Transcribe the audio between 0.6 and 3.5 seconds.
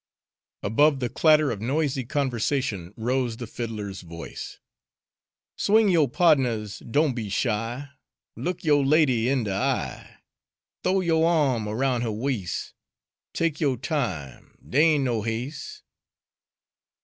Above the clatter of noisy conversation rose the